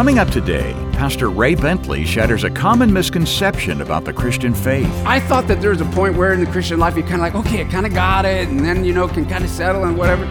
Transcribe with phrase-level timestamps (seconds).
[0.00, 4.90] Coming up today, Pastor Ray Bentley shatters a common misconception about the Christian faith.
[5.04, 7.20] I thought that there was a point where in the Christian life you're kind of
[7.20, 9.84] like, okay, I kind of got it, and then, you know, can kind of settle
[9.84, 10.24] and whatever.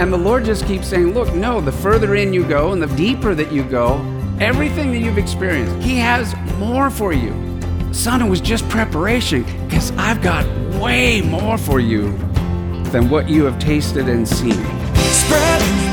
[0.00, 2.86] And the Lord just keeps saying, look, no, the further in you go and the
[2.94, 3.96] deeper that you go,
[4.38, 7.32] everything that you've experienced, He has more for you.
[7.92, 10.46] Son, it was just preparation because I've got
[10.80, 12.12] way more for you
[12.92, 14.64] than what you have tasted and seen.
[14.94, 15.85] Spreading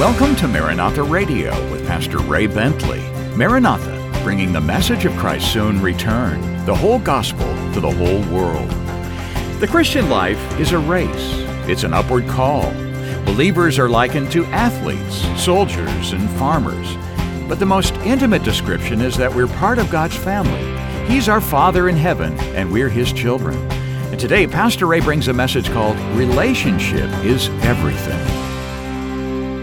[0.00, 3.00] Welcome to Maranatha Radio with Pastor Ray Bentley.
[3.36, 8.70] Maranatha, bringing the message of Christ's soon return, the whole gospel to the whole world.
[9.60, 11.34] The Christian life is a race,
[11.68, 12.62] it's an upward call.
[13.26, 16.96] Believers are likened to athletes, soldiers, and farmers.
[17.46, 20.64] But the most intimate description is that we're part of God's family.
[21.12, 23.58] He's our Father in heaven, and we're His children.
[24.10, 28.49] And today, Pastor Ray brings a message called Relationship is Everything.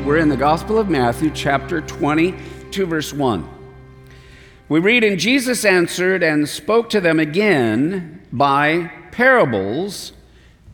[0.07, 3.45] We're in the Gospel of Matthew, chapter 22, verse 1.
[4.69, 10.13] We read, And Jesus answered and spoke to them again by parables.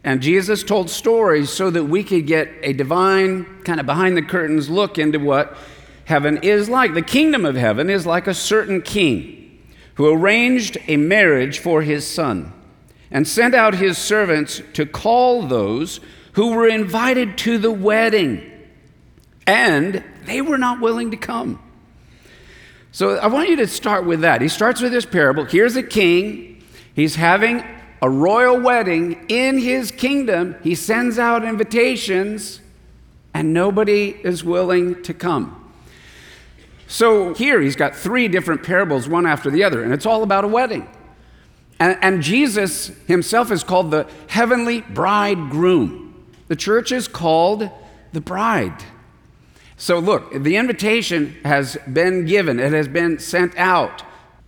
[0.03, 4.21] And Jesus told stories so that we could get a divine, kind of behind the
[4.21, 5.57] curtains look into what
[6.05, 6.93] heaven is like.
[6.93, 9.63] The kingdom of heaven is like a certain king
[9.95, 12.53] who arranged a marriage for his son
[13.09, 16.01] and sent out his servants to call those
[16.33, 18.51] who were invited to the wedding.
[19.45, 21.61] And they were not willing to come.
[22.91, 24.41] So I want you to start with that.
[24.41, 25.45] He starts with this parable.
[25.45, 26.63] Here's a king.
[26.93, 27.63] He's having
[28.01, 30.55] a royal wedding in his kingdom.
[30.61, 32.61] He sends out invitations,
[33.33, 35.59] and nobody is willing to come.
[36.87, 40.43] So here he's got three different parables, one after the other, and it's all about
[40.43, 40.87] a wedding.
[41.79, 46.13] And, and Jesus himself is called the heavenly bridegroom.
[46.47, 47.69] The church is called
[48.11, 48.83] the bride.
[49.77, 54.03] So, look, the invitation has been given, it has been sent out.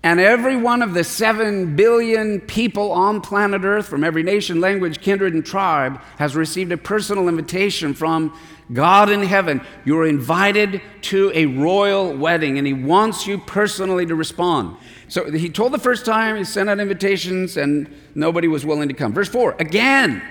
[0.06, 5.02] And every one of the seven billion people on planet Earth from every nation, language,
[5.02, 8.38] kindred, and tribe has received a personal invitation from
[8.72, 9.62] God in heaven.
[9.84, 14.78] You're invited to a royal wedding, and He wants you personally to respond.
[15.08, 18.94] So He told the first time, He sent out invitations, and nobody was willing to
[18.94, 19.12] come.
[19.12, 20.22] Verse 4 again,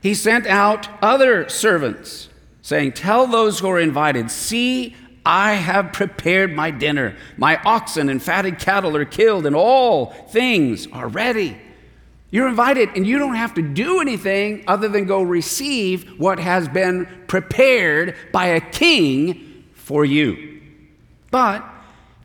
[0.00, 2.29] He sent out other servants
[2.62, 4.94] saying, Tell those who are invited, see,
[5.24, 7.16] I have prepared my dinner.
[7.36, 11.56] My oxen and fatted cattle are killed, and all things are ready.
[12.30, 16.68] You're invited, and you don't have to do anything other than go receive what has
[16.68, 20.60] been prepared by a king for you.
[21.30, 21.64] But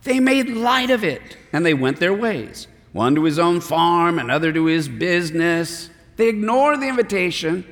[0.04, 4.18] they made light of it, and they went their ways, one to his own farm,
[4.18, 5.90] another to his business.
[6.16, 7.64] They ignored the invitation,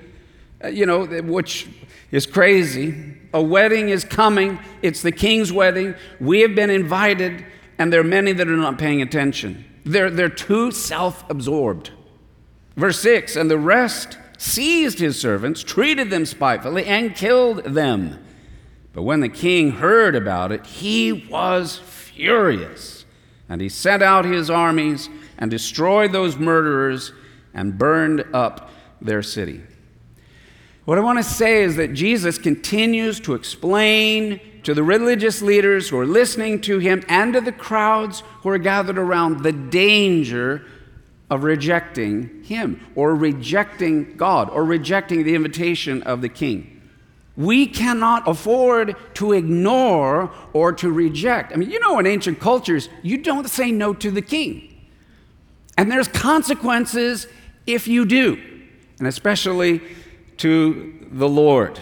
[0.65, 1.69] Uh, you know, which
[2.11, 2.95] is crazy.
[3.35, 4.59] A wedding is coming.
[4.83, 5.95] It's the king's wedding.
[6.21, 7.45] We have been invited,
[7.79, 9.65] and there are many that are not paying attention.
[9.85, 11.91] They're, they're too self absorbed.
[12.77, 18.25] Verse 6 And the rest seized his servants, treated them spitefully, and killed them.
[18.95, 23.05] But when the king heard about it, he was furious.
[23.49, 27.13] And he sent out his armies and destroyed those murderers
[27.53, 28.71] and burned up
[29.03, 29.61] their city.
[30.85, 35.89] What I want to say is that Jesus continues to explain to the religious leaders
[35.89, 40.67] who are listening to him and to the crowds who are gathered around the danger
[41.31, 46.83] of rejecting him or rejecting God or rejecting the invitation of the king.
[47.37, 51.53] We cannot afford to ignore or to reject.
[51.53, 54.71] I mean, you know, in ancient cultures, you don't say no to the king.
[55.79, 57.27] And there's consequences
[57.67, 58.41] if you do,
[58.99, 59.81] and especially
[60.39, 61.79] to the Lord.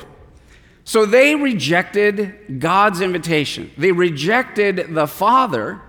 [0.84, 3.70] So they rejected God's invitation.
[3.78, 5.80] They rejected the Father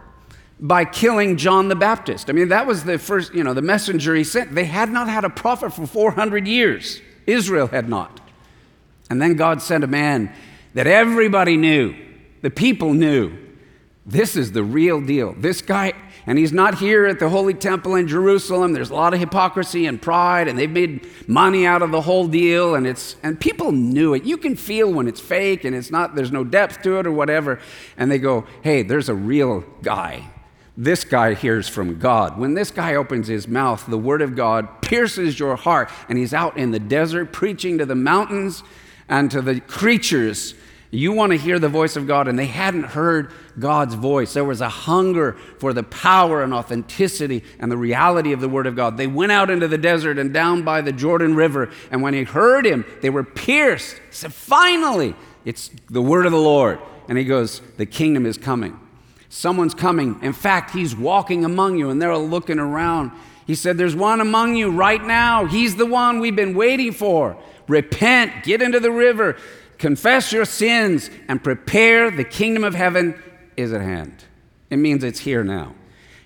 [0.60, 2.30] by killing John the Baptist.
[2.30, 4.54] I mean, that was the first, you know, the messenger he sent.
[4.56, 7.01] They had not had a prophet for 400 years.
[7.25, 8.21] Israel had not.
[9.09, 10.33] And then God sent a man
[10.74, 11.95] that everybody knew,
[12.42, 13.38] the people knew.
[14.06, 15.33] This is the real deal.
[15.33, 15.94] This guy,
[16.25, 18.74] and he's not here at the Holy Temple in Jerusalem.
[18.74, 22.28] There's a lot of hypocrisy and pride, and they've made money out of the whole
[22.28, 24.24] deal, and it's and people knew it.
[24.24, 27.12] You can feel when it's fake and it's not, there's no depth to it or
[27.12, 27.60] whatever.
[27.98, 30.30] And they go, hey, there's a real guy.
[30.75, 32.40] This guy hears from God.
[32.40, 36.34] When this guy opens his mouth, the word of God pierces your heart, and he's
[36.34, 38.64] out in the desert preaching to the mountains
[39.08, 40.56] and to the creatures.
[40.95, 44.34] You want to hear the voice of God, and they hadn't heard God's voice.
[44.34, 48.68] There was a hunger for the power and authenticity and the reality of the Word
[48.68, 48.95] of God.
[48.95, 52.22] They went out into the desert and down by the Jordan River, and when he
[52.22, 53.95] heard Him, they were pierced.
[53.95, 56.80] He said, Finally, it's the Word of the Lord.
[57.10, 58.80] And He goes, The kingdom is coming.
[59.30, 60.19] Someone's coming.
[60.22, 63.12] In fact, He's walking among you, and they're looking around.
[63.48, 65.45] He said, There's one among you right now.
[65.45, 67.36] He's the one we've been waiting for.
[67.68, 69.38] Repent, get into the river
[69.83, 73.21] confess your sins, and prepare the kingdom of heaven
[73.57, 74.24] is at hand.
[74.69, 75.75] It means it's here now.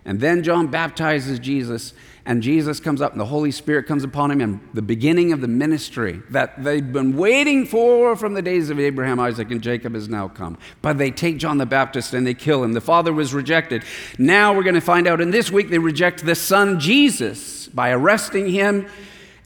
[0.06, 4.30] And then John baptizes Jesus, and Jesus comes up, and the Holy Spirit comes upon
[4.30, 8.70] him, and the beginning of the ministry that they've been waiting for from the days
[8.70, 10.60] of Abraham, Isaac, and Jacob has now come.
[10.84, 12.74] But they take John the Baptist and they kill him.
[12.74, 13.84] The Father was rejected.
[14.20, 17.90] Now we're going to find out in this week they reject the Son Jesus by
[17.90, 18.88] arresting him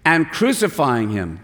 [0.03, 1.39] and crucifying him.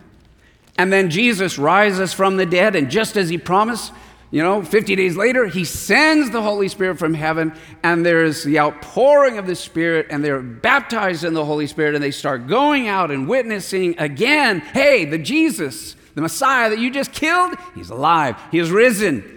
[0.77, 3.91] And then Jesus rises from the dead, and just as he promised,
[4.29, 8.59] you know, 50 days later, he sends the Holy Spirit from heaven, and there's the
[8.59, 12.88] outpouring of the Spirit, and they're baptized in the Holy Spirit, and they start going
[12.88, 18.35] out and witnessing again hey, the Jesus, the Messiah that you just killed, he's alive,
[18.51, 19.33] he is risen.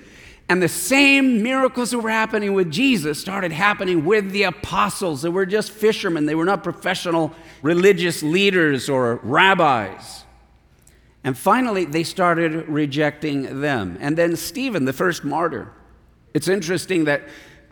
[0.49, 5.23] And the same miracles that were happening with Jesus started happening with the apostles.
[5.23, 7.33] They were just fishermen, they were not professional
[7.63, 10.25] religious leaders or rabbis.
[11.23, 13.99] And finally, they started rejecting them.
[14.01, 15.71] And then Stephen, the first martyr.
[16.33, 17.23] It's interesting that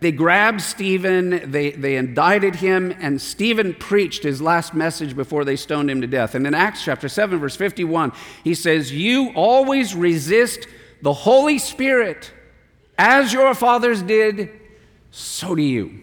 [0.01, 5.57] they grabbed Stephen, they, they indicted him, and Stephen preached his last message before they
[5.57, 6.37] stoned him to death.
[6.37, 8.13] And in Acts chapter 7, verse 51,
[8.45, 10.69] he says, You always resist
[11.03, 12.33] the Holy Spirit
[12.97, 14.51] as your fathers did,
[15.11, 16.01] so do you.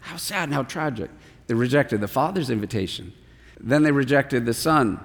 [0.00, 1.10] How sad and how tragic.
[1.48, 3.12] They rejected the Father's invitation.
[3.58, 5.00] Then they rejected the Son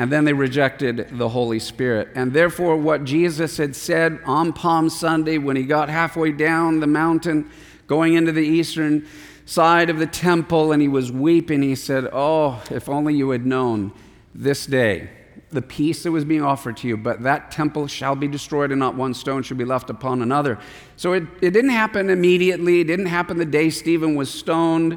[0.00, 2.08] and then they rejected the Holy Spirit.
[2.14, 6.86] And therefore, what Jesus had said on Palm Sunday when he got halfway down the
[6.86, 7.50] mountain,
[7.86, 9.06] going into the eastern
[9.44, 13.44] side of the temple, and he was weeping, he said, Oh, if only you had
[13.44, 13.92] known
[14.34, 15.10] this day
[15.50, 18.78] the peace that was being offered to you, but that temple shall be destroyed, and
[18.78, 20.58] not one stone shall be left upon another.
[20.96, 22.80] So it, it didn't happen immediately.
[22.80, 24.96] It didn't happen the day Stephen was stoned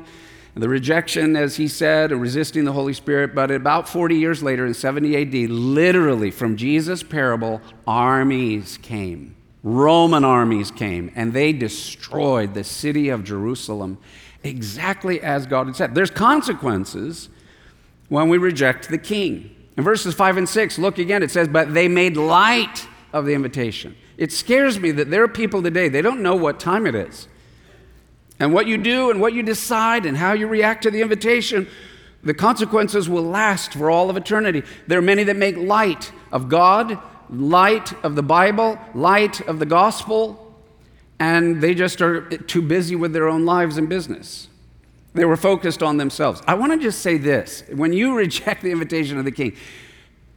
[0.56, 3.34] the rejection, as he said, resisting the Holy Spirit.
[3.34, 5.16] But about 40 years later, in 70
[5.46, 9.36] AD, literally from Jesus' parable, armies came.
[9.64, 13.98] Roman armies came, and they destroyed the city of Jerusalem
[14.44, 15.96] exactly as God had said.
[15.96, 17.30] There's consequences
[18.10, 19.56] when we reject the king.
[19.78, 23.34] In verses 5 and 6, look again, it says, But they made light of the
[23.34, 23.96] invitation.
[24.18, 27.28] It scares me that there are people today, they don't know what time it is.
[28.44, 31.66] And what you do and what you decide and how you react to the invitation,
[32.26, 34.64] the consequences will last for all of eternity.
[34.86, 37.00] There are many that make light of God,
[37.30, 40.54] light of the Bible, light of the gospel,
[41.20, 44.50] and they just are too busy with their own lives and business.
[45.14, 46.42] They were focused on themselves.
[46.46, 49.56] I want to just say this when you reject the invitation of the king,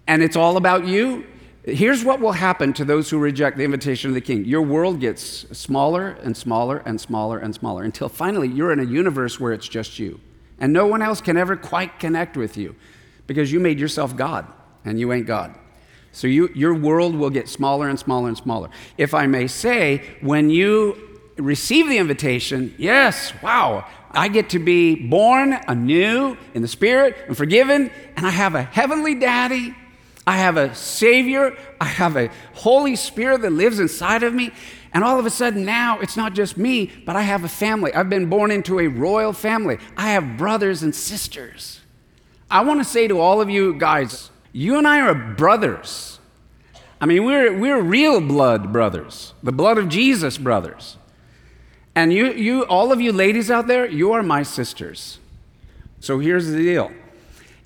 [0.07, 1.27] and it's all about you,
[1.67, 5.01] Here's what will happen to those who reject the invitation of the king your world
[5.01, 5.21] gets
[5.51, 9.67] smaller and smaller and smaller and smaller until finally you're in a universe where it's
[9.67, 10.21] just you.
[10.61, 12.77] And no one else can ever quite connect with you
[13.27, 14.47] because you made yourself God
[14.85, 15.57] and you ain't God.
[16.13, 18.71] So you, your world will get smaller and smaller and smaller.
[18.97, 20.97] If I may say, when you
[21.37, 27.37] receive the invitation, yes, wow, I get to be born anew in the Spirit and
[27.37, 29.75] forgiven, and I have a heavenly daddy
[30.27, 31.57] I have a Savior.
[31.81, 34.51] I have a Holy Spirit that lives inside of me.
[34.93, 37.95] And all of a sudden now it's not just me, but I have a family.
[37.95, 39.79] I've been born into a royal family.
[39.97, 41.81] I have brothers and sisters.
[42.51, 46.19] I want to say to all of you guys, you and I are brothers.
[47.01, 50.97] I mean, we're, we're real blood brothers, the blood of Jesus brothers.
[51.95, 55.19] And you, you, all of you ladies out there, you are my sisters.
[56.01, 56.91] So here's the deal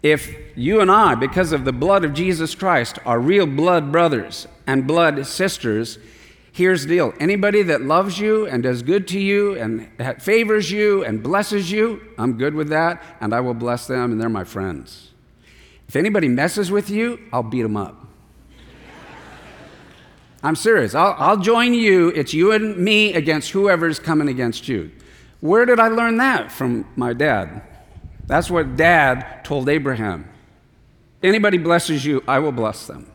[0.03, 4.49] if you and I, because of the blood of Jesus Christ, are real blood brothers
[4.67, 5.99] and blood sisters,
[6.53, 9.89] here's the deal anybody that loves you and does good to you and
[10.23, 14.21] favors you and blesses you, I'm good with that, and I will bless them, and
[14.21, 15.11] they're my friends.
[15.87, 18.07] If anybody messes with you, I'll beat them up.
[20.43, 20.95] I'm serious.
[20.95, 22.09] I'll, I'll join you.
[22.11, 24.93] It's you and me against whoever's coming against you.
[25.41, 26.53] Where did I learn that?
[26.53, 27.63] From my dad.
[28.31, 30.31] That's what dad told Abraham.
[31.21, 33.11] Anybody blesses you, I will bless them.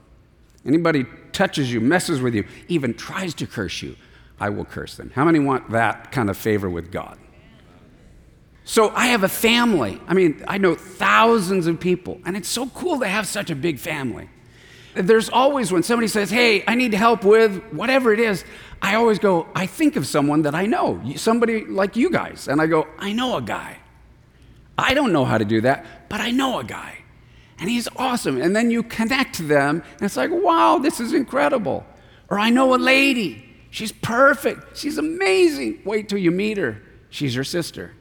[0.66, 3.96] Anybody touches you, messes with you, even tries to curse you,
[4.42, 5.12] I will curse them.
[5.16, 7.18] How many want that kind of favor with God?
[8.66, 10.02] So I have a family.
[10.06, 13.56] I mean, I know thousands of people, and it's so cool to have such a
[13.56, 14.28] big family.
[14.96, 18.44] there's always when somebody says, Hey, I need help with whatever it is,
[18.82, 22.50] I always go, I think of someone that I know, somebody like you guys.
[22.50, 23.78] And I go, I know a guy.
[24.78, 27.00] I don't know how to do that, but I know a guy.
[27.58, 28.42] And he's awesome.
[28.42, 31.86] And then you connect them, and it's like, wow, this is incredible.
[32.30, 33.46] Or I know a lady.
[33.70, 34.78] She's perfect.
[34.78, 35.82] She's amazing.
[35.86, 36.82] Wait till you meet her.
[37.10, 37.94] She's your sister.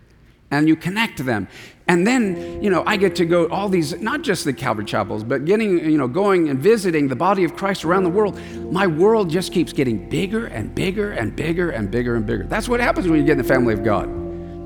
[0.50, 1.48] And you connect them.
[1.86, 5.22] And then, you know, I get to go all these, not just the Calvary chapels,
[5.22, 8.40] but getting, you know, going and visiting the body of Christ around the world.
[8.72, 12.44] My world just keeps getting bigger and bigger and bigger and bigger and bigger.
[12.44, 14.23] That's what happens when you get in the family of God.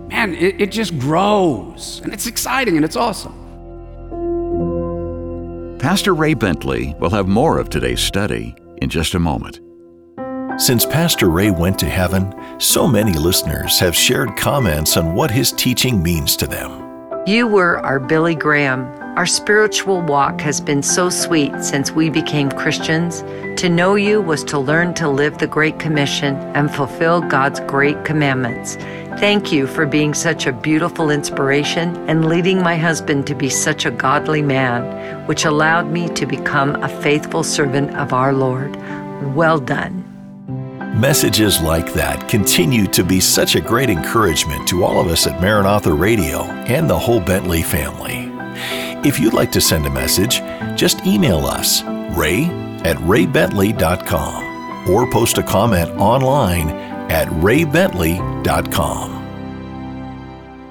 [0.09, 2.01] Man, it, it just grows.
[2.03, 3.35] And it's exciting and it's awesome.
[5.79, 9.61] Pastor Ray Bentley will have more of today's study in just a moment.
[10.61, 15.53] Since Pastor Ray went to heaven, so many listeners have shared comments on what his
[15.53, 17.23] teaching means to them.
[17.27, 18.98] You were our Billy Graham.
[19.19, 23.23] Our spiritual walk has been so sweet since we became Christians.
[23.61, 28.05] To know you was to learn to live the Great Commission and fulfill God's great
[28.05, 28.77] commandments.
[29.19, 33.87] Thank you for being such a beautiful inspiration and leading my husband to be such
[33.87, 38.77] a godly man, which allowed me to become a faithful servant of our Lord.
[39.35, 40.05] Well done.
[41.01, 45.41] Messages like that continue to be such a great encouragement to all of us at
[45.41, 48.28] Maranatha Radio and the whole Bentley family.
[49.05, 50.41] If you'd like to send a message,
[50.77, 51.85] just email us,
[52.17, 52.47] ray
[52.85, 56.71] at raybentley.com, or post a comment online
[57.09, 59.11] at raybentley.com.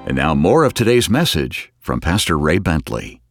[0.06, 3.22] And now, more of today's message from Pastor Ray Bentley.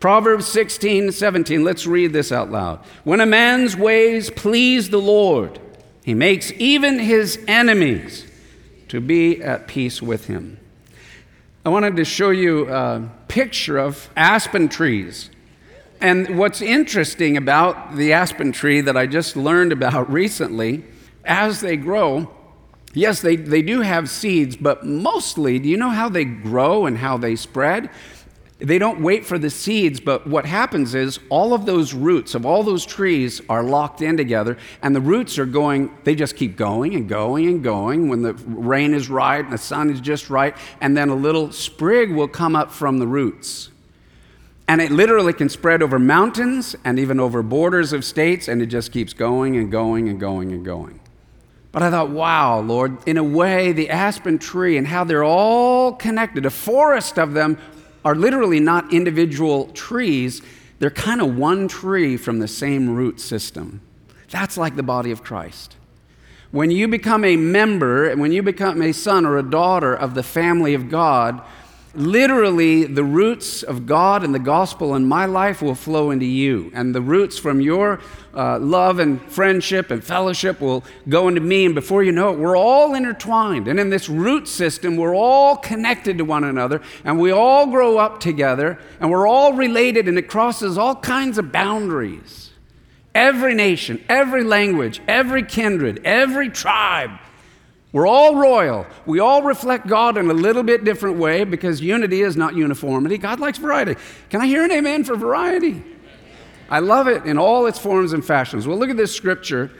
[0.00, 1.64] Proverbs 16, 17.
[1.64, 2.80] Let's read this out loud.
[3.04, 5.58] When a man's ways please the Lord,
[6.04, 8.26] he makes even his enemies
[8.88, 10.58] to be at peace with him.
[11.66, 15.30] I wanted to show you a picture of aspen trees.
[16.00, 20.84] And what's interesting about the aspen tree that I just learned about recently,
[21.24, 22.32] as they grow,
[22.94, 26.98] yes, they, they do have seeds, but mostly, do you know how they grow and
[26.98, 27.90] how they spread?
[28.58, 32.46] They don't wait for the seeds, but what happens is all of those roots of
[32.46, 36.56] all those trees are locked in together, and the roots are going, they just keep
[36.56, 40.30] going and going and going when the rain is right and the sun is just
[40.30, 43.70] right, and then a little sprig will come up from the roots.
[44.68, 48.66] And it literally can spread over mountains and even over borders of states, and it
[48.66, 51.00] just keeps going and going and going and going.
[51.72, 55.92] But I thought, wow, Lord, in a way, the aspen tree and how they're all
[55.92, 57.58] connected, a forest of them
[58.06, 60.40] are literally not individual trees,
[60.78, 63.80] they're kind of one tree from the same root system.
[64.30, 65.74] That's like the body of Christ.
[66.52, 70.22] When you become a member, when you become a son or a daughter of the
[70.22, 71.42] family of God,
[71.96, 76.70] literally the roots of God and the gospel in my life will flow into you.
[76.74, 78.00] And the roots from your
[78.34, 81.64] uh, love and friendship and fellowship will go into me.
[81.64, 83.68] And before you know it, we're all intertwined.
[83.68, 86.82] And in this root system, we're all connected to one another.
[87.04, 88.78] And we all grow up together.
[89.00, 90.08] And we're all related.
[90.08, 92.50] And it crosses all kinds of boundaries.
[93.14, 97.18] Every nation, every language, every kindred, every tribe
[97.96, 98.86] we're all royal.
[99.06, 103.16] We all reflect God in a little bit different way because unity is not uniformity.
[103.16, 103.96] God likes variety.
[104.28, 105.82] Can I hear an amen for variety?
[106.68, 108.66] I love it in all its forms and fashions.
[108.66, 109.70] Well, look at this scripture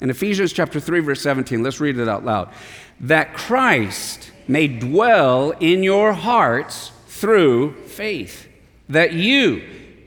[0.00, 1.62] in Ephesians chapter 3 verse 17.
[1.62, 2.54] Let's read it out loud.
[3.00, 8.48] That Christ may dwell in your hearts through faith.
[8.88, 9.62] That you,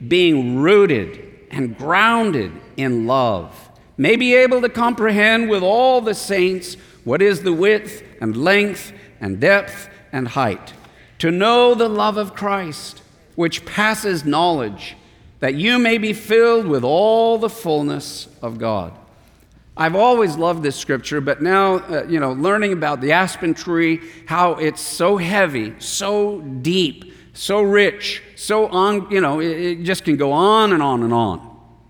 [0.08, 3.56] being rooted and grounded in love,
[3.96, 8.92] may be able to comprehend with all the saints what is the width and length
[9.20, 10.72] and depth and height?
[11.18, 13.02] To know the love of Christ,
[13.34, 14.96] which passes knowledge,
[15.40, 18.92] that you may be filled with all the fullness of God.
[19.76, 24.00] I've always loved this scripture, but now, uh, you know, learning about the aspen tree,
[24.26, 30.04] how it's so heavy, so deep, so rich, so on, you know, it, it just
[30.04, 31.48] can go on and on and on.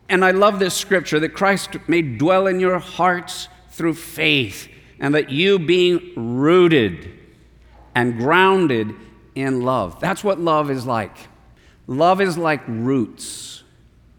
[0.09, 4.69] And I love this scripture that Christ may dwell in your hearts through faith
[5.03, 7.13] and that you being rooted
[7.95, 8.95] and grounded
[9.35, 10.01] in love.
[10.01, 11.17] That's what love is like.
[11.89, 13.65] Love is like roots.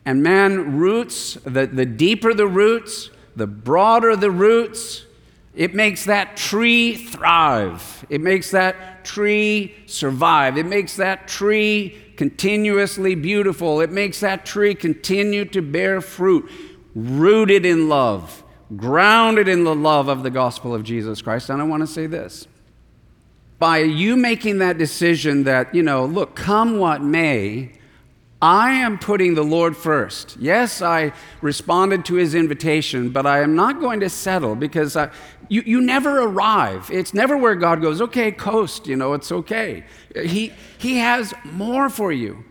[0.06, 5.06] And man, roots, the, the deeper the roots, the broader the roots,
[5.56, 8.06] it makes that tree thrive.
[8.10, 10.58] It makes that tree survive.
[10.58, 13.80] It makes that tree continuously beautiful.
[13.80, 16.52] It makes that tree continue to bear fruit,
[16.94, 18.43] rooted in love
[18.78, 21.50] grounded in the love of the gospel of Jesus Christ.
[21.50, 22.48] And I want to say this
[23.60, 27.72] by you making that decision that, you know, look, come what may,
[28.42, 30.36] I am putting the Lord first.
[30.38, 35.12] Yes, I responded to his invitation, but I am not going to settle because I,
[35.48, 36.92] you, you never arrive.
[36.92, 39.86] It's never where God goes, okay, coast, you know, it's okay.
[40.14, 42.44] He, he has more for you.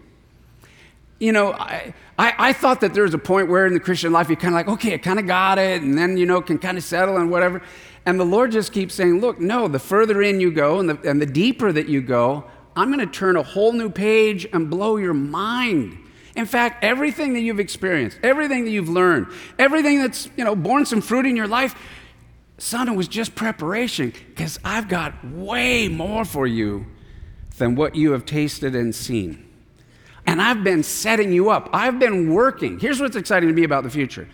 [1.23, 4.11] You know, I, I, I thought that there was a point where in the Christian
[4.11, 6.43] life you kind of like, okay, I kind of got it, and then, you know,
[6.43, 7.63] can kind of settle and whatever.
[8.05, 10.99] And the Lord just keeps saying, look, no, the further in you go and the,
[11.09, 12.43] and the deeper that you go,
[12.75, 15.97] I'm going to turn a whole new page and blow your mind.
[16.35, 19.29] In fact, everything that you've experienced, everything that you've learned,
[19.61, 21.77] everything that's, you know, borne some fruit in your life,
[22.59, 26.87] son, it was just preparation because I've got way more for you
[27.59, 29.52] than what you have tasted and seen.
[30.27, 31.69] And I've been setting you up.
[31.73, 32.79] I've been working.
[32.79, 34.29] Here's what's exciting to me about the future.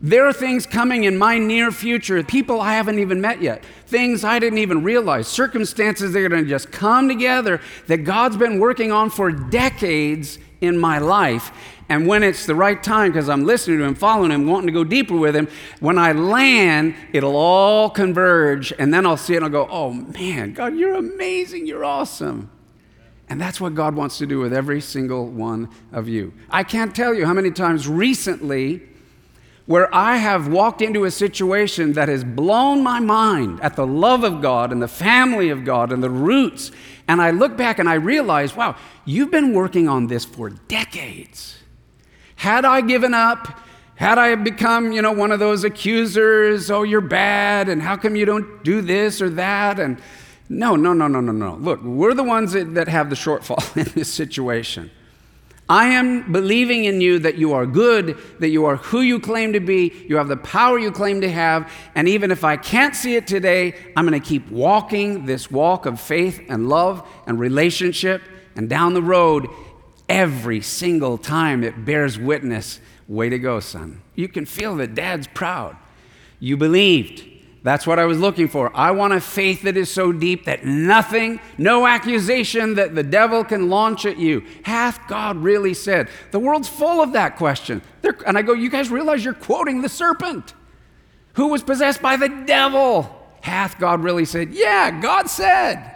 [0.00, 4.24] There are things coming in my near future, people I haven't even met yet, things
[4.24, 8.58] I didn't even realize, circumstances that are going to just come together that God's been
[8.58, 11.50] working on for decades in my life.
[11.88, 14.72] And when it's the right time, because I'm listening to Him, following Him, wanting to
[14.72, 15.48] go deeper with Him,
[15.80, 18.74] when I land, it'll all converge.
[18.78, 21.66] And then I'll see it and I'll go, oh man, God, you're amazing.
[21.66, 22.50] You're awesome.
[23.28, 26.32] And that's what God wants to do with every single one of you.
[26.48, 28.82] I can't tell you how many times recently
[29.66, 34.22] where I have walked into a situation that has blown my mind at the love
[34.22, 36.70] of God and the family of God and the roots.
[37.08, 41.56] And I look back and I realize, wow, you've been working on this for decades.
[42.36, 43.60] Had I given up,
[43.96, 48.14] had I become, you know, one of those accusers, oh, you're bad, and how come
[48.14, 49.80] you don't do this or that?
[49.80, 50.00] And
[50.48, 51.54] no, no, no, no, no, no.
[51.56, 54.90] Look, we're the ones that, that have the shortfall in this situation.
[55.68, 59.52] I am believing in you that you are good, that you are who you claim
[59.54, 62.94] to be, you have the power you claim to have, and even if I can't
[62.94, 67.40] see it today, I'm going to keep walking this walk of faith and love and
[67.40, 68.22] relationship,
[68.54, 69.48] and down the road,
[70.08, 72.80] every single time it bears witness.
[73.08, 74.02] Way to go, son.
[74.14, 75.76] You can feel that dad's proud.
[76.38, 77.24] You believed.
[77.66, 78.70] That's what I was looking for.
[78.76, 83.42] I want a faith that is so deep that nothing, no accusation that the devil
[83.42, 84.44] can launch at you.
[84.62, 86.08] Hath God really said?
[86.30, 87.82] The world's full of that question.
[88.02, 90.54] They're, and I go, You guys realize you're quoting the serpent
[91.32, 93.12] who was possessed by the devil.
[93.40, 94.52] Hath God really said?
[94.52, 95.90] Yeah, God said.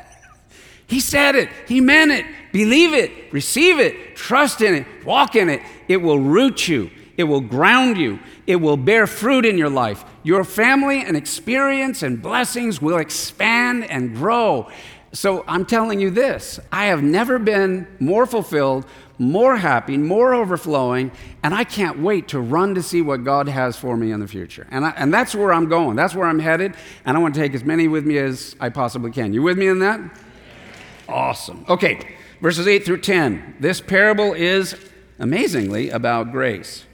[0.89, 1.51] He said it.
[1.69, 2.27] He meant it.
[2.51, 3.33] Believe it.
[3.33, 4.17] Receive it.
[4.17, 4.87] Trust in it.
[5.05, 5.63] Walk in it.
[5.87, 6.91] It will root you.
[7.17, 8.19] It will ground you.
[8.51, 10.05] It will bear fruit in your life.
[10.25, 14.69] Your family and experience and blessings will expand and grow.
[15.13, 18.87] So I'm telling you this I have never been more fulfilled,
[19.19, 21.13] more happy, more overflowing,
[21.45, 24.27] and I can't wait to run to see what God has for me in the
[24.27, 24.67] future.
[24.73, 25.95] And, I, and that's where I'm going.
[25.95, 26.75] That's where I'm headed.
[27.05, 29.33] And I want to take as many with me as I possibly can.
[29.33, 30.01] You with me in that?
[31.09, 31.65] Awesome.
[31.69, 33.59] Okay, verses 8 through 10.
[33.61, 34.75] This parable is
[35.21, 36.87] amazingly about grace.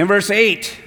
[0.00, 0.78] In verse 8,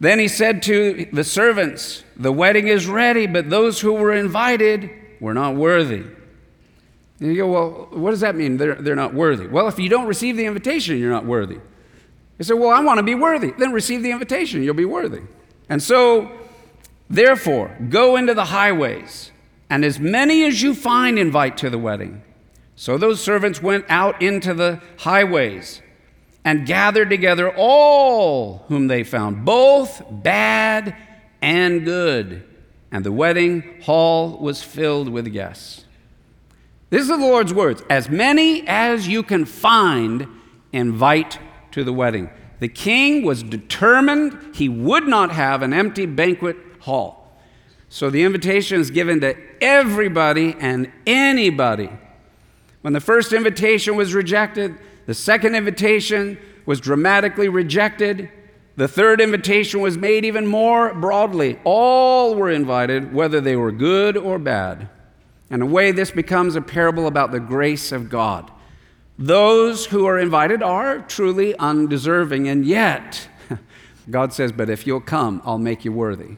[0.00, 4.90] then he said to the servants, The wedding is ready, but those who were invited
[5.20, 6.02] were not worthy.
[7.20, 8.56] And you go, Well, what does that mean?
[8.56, 9.46] They're, they're not worthy.
[9.46, 11.60] Well, if you don't receive the invitation, you're not worthy.
[12.38, 13.52] You said, Well, I want to be worthy.
[13.52, 15.22] Then receive the invitation, you'll be worthy.
[15.68, 16.32] And so,
[17.08, 19.30] therefore, go into the highways,
[19.70, 22.24] and as many as you find, invite to the wedding.
[22.74, 25.80] So those servants went out into the highways
[26.44, 30.96] and gathered together all whom they found, both bad
[31.42, 32.44] and good.
[32.90, 35.84] And the wedding hall was filled with guests.
[36.88, 37.82] This is the Lord's words.
[37.88, 40.26] As many as you can find,
[40.72, 41.38] invite
[41.70, 42.30] to the wedding.
[42.58, 47.38] The king was determined he would not have an empty banquet hall.
[47.88, 51.90] So the invitation is given to everybody and anybody.
[52.82, 54.76] When the first invitation was rejected,
[55.10, 58.30] the second invitation was dramatically rejected.
[58.76, 61.58] The third invitation was made even more broadly.
[61.64, 64.88] All were invited, whether they were good or bad.
[65.50, 68.52] In a way, this becomes a parable about the grace of God.
[69.18, 73.28] Those who are invited are truly undeserving, and yet,
[74.10, 76.36] God says, But if you'll come, I'll make you worthy.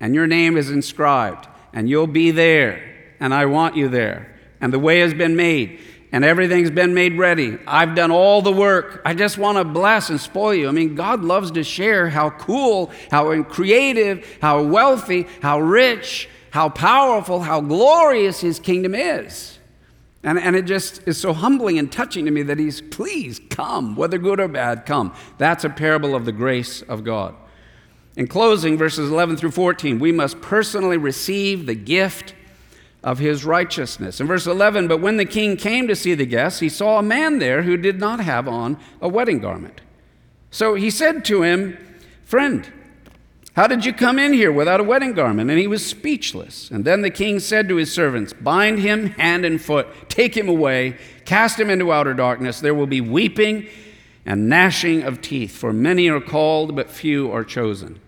[0.00, 2.82] And your name is inscribed, and you'll be there,
[3.20, 4.38] and I want you there.
[4.58, 5.80] And the way has been made
[6.12, 7.58] and everything's been made ready.
[7.66, 9.00] I've done all the work.
[9.04, 10.68] I just want to bless and spoil you.
[10.68, 16.68] I mean, God loves to share how cool, how creative, how wealthy, how rich, how
[16.68, 19.58] powerful, how glorious His kingdom is.
[20.22, 23.94] And, and it just is so humbling and touching to me that He's, please come,
[23.94, 25.14] whether good or bad, come.
[25.38, 27.34] That's a parable of the grace of God.
[28.16, 32.34] In closing, verses 11 through 14, we must personally receive the gift
[33.02, 34.20] of his righteousness.
[34.20, 37.02] In verse 11, but when the king came to see the guests, he saw a
[37.02, 39.80] man there who did not have on a wedding garment.
[40.50, 41.78] So he said to him,
[42.24, 42.70] Friend,
[43.54, 45.50] how did you come in here without a wedding garment?
[45.50, 46.70] And he was speechless.
[46.70, 50.48] And then the king said to his servants, Bind him hand and foot, take him
[50.48, 52.60] away, cast him into outer darkness.
[52.60, 53.66] There will be weeping
[54.24, 58.00] and gnashing of teeth, for many are called, but few are chosen.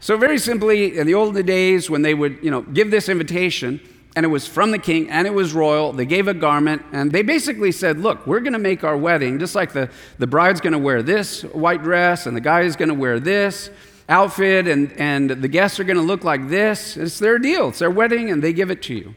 [0.00, 3.80] So, very simply, in the olden days, when they would you know, give this invitation,
[4.14, 7.12] and it was from the king and it was royal, they gave a garment, and
[7.12, 10.60] they basically said, Look, we're going to make our wedding just like the, the bride's
[10.60, 13.70] going to wear this white dress, and the guy is going to wear this
[14.08, 16.96] outfit and, and the guests are going to look like this.
[16.96, 19.14] It's their deal, it's their wedding, and they give it to you.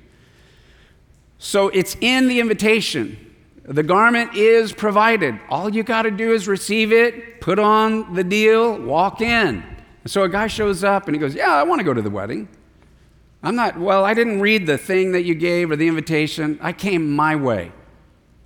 [1.39, 3.33] So it's in the invitation.
[3.63, 5.39] The garment is provided.
[5.49, 9.63] All you got to do is receive it, put on the deal, walk in.
[10.03, 12.01] And so a guy shows up and he goes, Yeah, I want to go to
[12.01, 12.47] the wedding.
[13.43, 16.59] I'm not, well, I didn't read the thing that you gave or the invitation.
[16.61, 17.71] I came my way.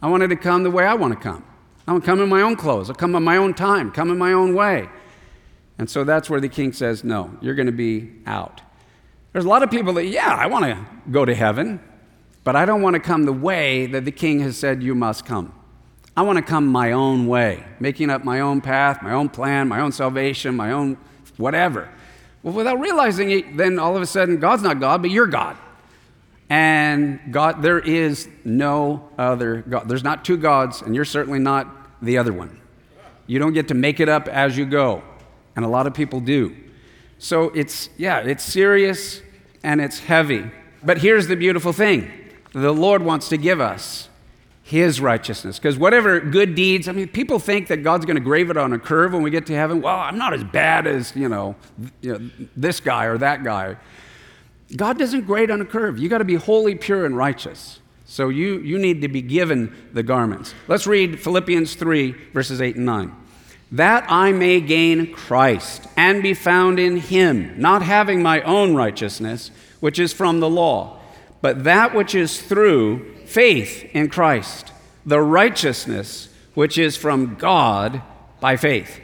[0.01, 1.43] I wanted to come the way I want to come.
[1.87, 2.89] I want to come in my own clothes.
[2.89, 4.89] I'll come in my own time, come in my own way.
[5.77, 8.61] And so that's where the king says, No, you're going to be out.
[9.33, 11.81] There's a lot of people that, yeah, I want to go to heaven,
[12.45, 15.25] but I don't want to come the way that the king has said you must
[15.25, 15.53] come.
[16.15, 19.67] I want to come my own way, making up my own path, my own plan,
[19.67, 20.97] my own salvation, my own
[21.37, 21.89] whatever.
[22.43, 25.57] Well, without realizing it, then all of a sudden, God's not God, but you're God.
[26.49, 29.89] And God, there is no other God.
[29.89, 31.67] There's not two gods, and you're certainly not
[32.01, 32.61] the other one.
[33.25, 35.01] You don't get to make it up as you go
[35.55, 36.55] and a lot of people do.
[37.17, 39.21] So it's, yeah, it's serious
[39.63, 40.45] and it's heavy.
[40.83, 42.11] But here's the beautiful thing
[42.53, 44.09] the Lord wants to give us
[44.65, 45.59] his righteousness.
[45.59, 48.73] Because whatever good deeds, I mean, people think that God's going to grave it on
[48.73, 49.79] a curve when we get to heaven.
[49.79, 51.55] Well, I'm not as bad as, you know,
[52.01, 53.77] you know this guy or that guy.
[54.75, 55.99] God doesn't grade on a curve.
[55.99, 57.79] You got to be holy, pure, and righteous.
[58.05, 60.55] So you, you need to be given the garments.
[60.67, 63.15] Let's read Philippians 3, verses 8 and 9
[63.71, 69.49] that I may gain Christ and be found in him, not having my own righteousness,
[69.79, 70.99] which is from the law,
[71.41, 74.71] but that which is through faith in Christ,
[75.05, 78.01] the righteousness which is from God
[78.39, 79.01] by faith.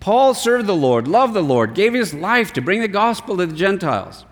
[0.00, 3.44] Paul served the Lord, loved the Lord, gave his life to bring the gospel to
[3.44, 4.24] the Gentiles.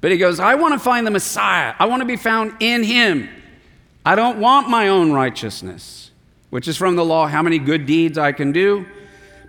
[0.00, 1.74] But he goes, I want to find the Messiah.
[1.78, 3.28] I want to be found in him.
[4.06, 6.04] I don't want my own righteousness
[6.54, 8.86] which is from the law, how many good deeds I can do.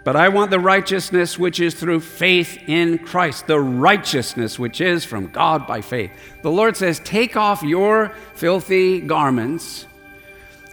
[0.05, 5.03] But I want the righteousness which is through faith in Christ, the righteousness which is
[5.03, 6.11] from God by faith.
[6.43, 9.87] The Lord says, Take off your filthy garments.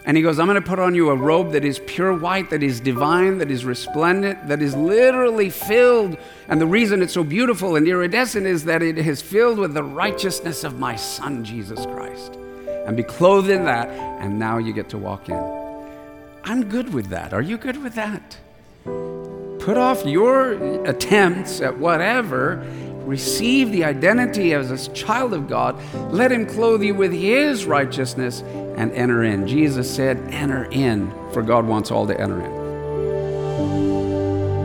[0.04, 2.50] And He goes, I'm going to put on you a robe that is pure white,
[2.50, 6.18] that is divine, that is resplendent, that is literally filled.
[6.48, 9.82] And the reason it's so beautiful and iridescent is that it is filled with the
[9.82, 12.34] righteousness of my Son, Jesus Christ.
[12.86, 15.42] And be clothed in that, and now you get to walk in.
[16.44, 17.32] I'm good with that.
[17.32, 18.36] Are you good with that?
[19.62, 20.52] Put off your
[20.88, 22.56] attempts at whatever.
[23.04, 25.80] Receive the identity as a child of God.
[26.12, 28.42] Let Him clothe you with His righteousness
[28.76, 29.46] and enter in.
[29.46, 32.62] Jesus said, Enter in, for God wants all to enter in.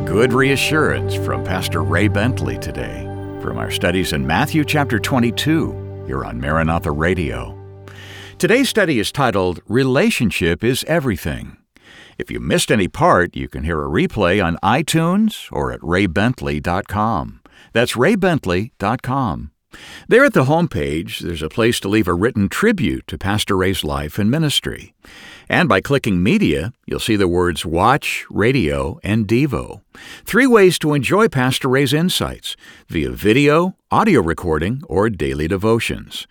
[0.05, 3.03] Good reassurance from Pastor Ray Bentley today
[3.41, 7.53] from our studies in Matthew chapter 22 here on Maranatha Radio.
[8.39, 11.57] Today's study is titled Relationship is Everything.
[12.17, 17.41] If you missed any part, you can hear a replay on iTunes or at raybentley.com.
[17.73, 19.51] That's raybentley.com.
[20.08, 23.84] There at the homepage, there's a place to leave a written tribute to Pastor Ray's
[23.84, 24.95] life and ministry.
[25.49, 29.82] And by clicking Media, you'll see the words Watch, Radio, and Devo.
[30.25, 32.56] Three ways to enjoy Pastor Ray's insights
[32.88, 36.27] via video, audio recording, or daily devotions.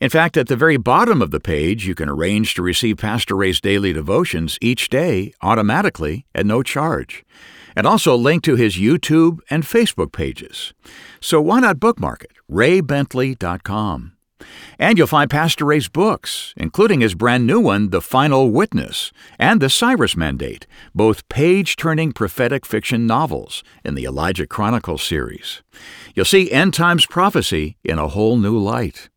[0.00, 3.34] In fact, at the very bottom of the page, you can arrange to receive Pastor
[3.34, 7.24] Ray's daily devotions each day automatically at no charge,
[7.74, 10.74] and also link to his YouTube and Facebook pages.
[11.20, 12.32] So why not bookmark it?
[12.50, 14.12] raybentley.com.
[14.78, 19.62] And you'll find Pastor Ray's books, including his brand new one, The Final Witness, and
[19.62, 25.62] The Cyrus Mandate, both page turning prophetic fiction novels in the Elijah Chronicles series.
[26.14, 29.08] You'll see end times prophecy in a whole new light.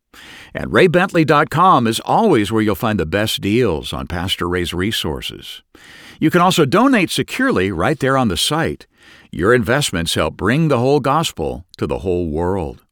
[0.54, 5.62] And raybentley.com is always where you'll find the best deals on Pastor Ray's resources.
[6.18, 8.86] You can also donate securely right there on the site.
[9.30, 12.84] Your investments help bring the whole gospel to the whole world.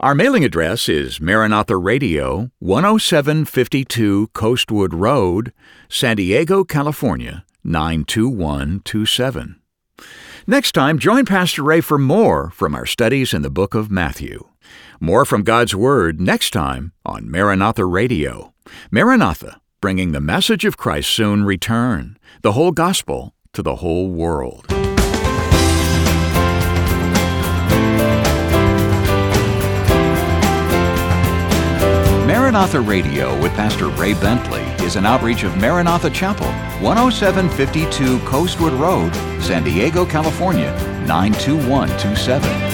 [0.00, 5.52] Our mailing address is Maranatha Radio, 10752 Coastwood Road,
[5.88, 9.56] San Diego, California, 92127.
[10.46, 14.49] Next time, join Pastor Ray for more from our studies in the book of Matthew.
[15.02, 18.52] More from God's Word next time on Maranatha Radio.
[18.90, 24.66] Maranatha, bringing the message of Christ's soon return, the whole gospel to the whole world.
[32.26, 39.14] Maranatha Radio with Pastor Ray Bentley is an outreach of Maranatha Chapel, 10752 Coastwood Road,
[39.40, 40.72] San Diego, California,
[41.06, 42.69] 92127.